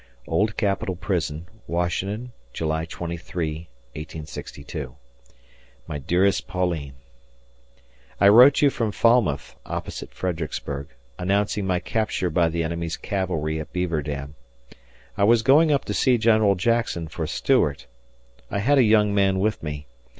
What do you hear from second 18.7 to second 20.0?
a young man with me.